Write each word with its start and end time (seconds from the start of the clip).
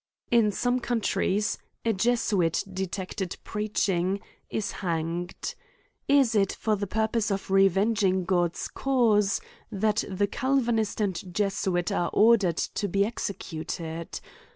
In 0.31 0.51
some 0.51 0.79
countries, 0.79 1.59
a 1.85 1.93
Jesuit 1.93 2.63
detected 2.73 3.37
preaching, 3.43 4.19
is 4.49 4.71
hanged. 4.71 5.53
Is 6.07 6.33
it 6.33 6.53
for 6.53 6.75
the 6.75 6.87
purpose 6.87 7.29
of 7.29 7.51
reveling 7.51 8.25
God's 8.25 8.67
cause, 8.67 9.41
that 9.71 10.03
the 10.09 10.25
Calvanist 10.25 11.01
and 11.01 11.31
Jesuit 11.31 11.91
are 11.91 12.09
or 12.13 12.35
dered 12.35 12.73
to 12.73 12.87
be 12.87 13.05
executed 13.05 14.19